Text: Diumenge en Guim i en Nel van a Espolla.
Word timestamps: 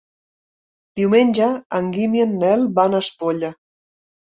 Diumenge 0.99 1.51
en 1.81 1.93
Guim 1.99 2.17
i 2.21 2.25
en 2.25 2.35
Nel 2.47 2.67
van 2.81 2.95
a 2.95 3.05
Espolla. 3.09 3.55